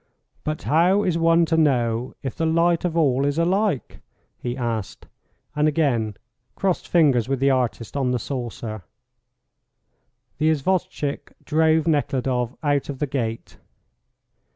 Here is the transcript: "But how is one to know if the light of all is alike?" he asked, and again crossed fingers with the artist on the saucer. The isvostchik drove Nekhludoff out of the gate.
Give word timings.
"But 0.43 0.63
how 0.63 1.03
is 1.03 1.19
one 1.19 1.45
to 1.45 1.55
know 1.55 2.15
if 2.23 2.35
the 2.35 2.47
light 2.47 2.85
of 2.85 2.97
all 2.97 3.23
is 3.23 3.37
alike?" 3.37 4.01
he 4.39 4.57
asked, 4.57 5.05
and 5.55 5.67
again 5.67 6.15
crossed 6.55 6.87
fingers 6.87 7.29
with 7.29 7.39
the 7.39 7.51
artist 7.51 7.95
on 7.95 8.09
the 8.09 8.17
saucer. 8.17 8.81
The 10.39 10.49
isvostchik 10.49 11.33
drove 11.45 11.85
Nekhludoff 11.87 12.55
out 12.63 12.89
of 12.89 12.97
the 12.97 13.05
gate. 13.05 13.57